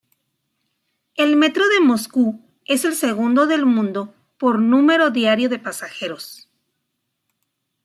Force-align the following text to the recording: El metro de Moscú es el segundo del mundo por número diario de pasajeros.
El 1.13 1.35
metro 1.35 1.63
de 1.69 1.79
Moscú 1.79 2.41
es 2.65 2.85
el 2.85 2.95
segundo 2.95 3.45
del 3.45 3.67
mundo 3.67 4.15
por 4.39 4.57
número 4.57 5.11
diario 5.11 5.47
de 5.47 5.59
pasajeros. 5.59 6.49